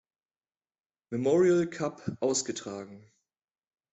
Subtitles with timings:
[1.11, 3.05] Memorial Cup" ausgetragen.